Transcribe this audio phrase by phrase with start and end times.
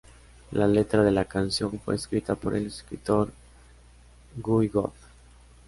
[0.49, 3.31] La letra de la canción fue escrita por el escritor
[4.35, 4.89] Guy Wood.